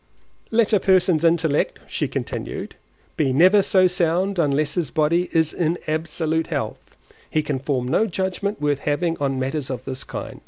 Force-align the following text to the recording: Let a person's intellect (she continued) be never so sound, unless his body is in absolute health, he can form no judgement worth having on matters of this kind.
Let 0.49 0.73
a 0.73 0.79
person's 0.79 1.23
intellect 1.23 1.77
(she 1.85 2.07
continued) 2.07 2.73
be 3.17 3.31
never 3.31 3.61
so 3.61 3.85
sound, 3.85 4.39
unless 4.39 4.73
his 4.73 4.89
body 4.89 5.29
is 5.31 5.53
in 5.53 5.77
absolute 5.87 6.47
health, 6.47 6.95
he 7.29 7.43
can 7.43 7.59
form 7.59 7.87
no 7.87 8.07
judgement 8.07 8.59
worth 8.59 8.79
having 8.79 9.15
on 9.19 9.37
matters 9.37 9.69
of 9.69 9.85
this 9.85 10.03
kind. 10.03 10.39